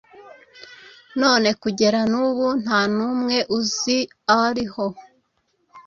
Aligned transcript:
none 1.21 1.49
kugera 1.61 1.99
nubu 2.11 2.47
ntanumwe 2.61 3.37
uzi 3.59 3.97
ariho 4.43 4.85